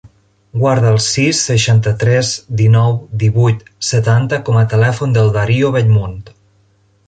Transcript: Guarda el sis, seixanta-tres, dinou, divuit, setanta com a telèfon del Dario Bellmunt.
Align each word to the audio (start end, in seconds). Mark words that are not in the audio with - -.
Guarda 0.61 0.87
el 0.91 0.95
sis, 1.07 1.41
seixanta-tres, 1.49 2.31
dinou, 2.63 2.97
divuit, 3.25 3.61
setanta 3.91 4.41
com 4.49 4.61
a 4.63 4.67
telèfon 4.75 5.15
del 5.19 5.33
Dario 5.41 5.71
Bellmunt. 5.79 6.21